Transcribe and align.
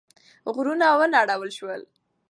غرونه 0.53 0.85
ونړول 0.99 1.49
شول. 1.57 1.81